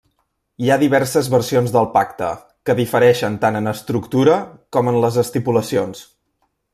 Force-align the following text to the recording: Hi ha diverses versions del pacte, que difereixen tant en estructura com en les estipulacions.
Hi 0.63 0.69
ha 0.69 0.77
diverses 0.83 1.27
versions 1.33 1.73
del 1.75 1.89
pacte, 1.97 2.29
que 2.69 2.75
difereixen 2.81 3.37
tant 3.45 3.61
en 3.63 3.73
estructura 3.75 4.39
com 4.77 4.91
en 4.93 5.01
les 5.05 5.23
estipulacions. 5.27 6.03